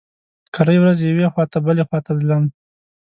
[0.55, 2.43] کرۍ ورځ يوې خوا ته بلې خوا ته ځلم.